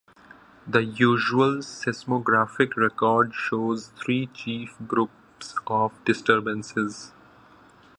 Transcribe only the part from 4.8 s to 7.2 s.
groups of disturbances.